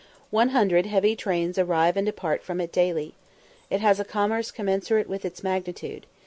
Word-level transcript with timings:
One 0.31 0.49
hundred 0.49 0.87
heavy 0.87 1.15
trains 1.15 1.59
arrive 1.59 1.95
and 1.95 2.07
depart 2.07 2.41
from 2.41 2.59
it 2.59 2.71
daily. 2.71 3.13
It 3.69 3.81
has 3.81 3.99
a 3.99 4.03
commerce 4.03 4.49
commensurate 4.49 5.07
with 5.07 5.25
its 5.25 5.43
magnitude. 5.43 6.07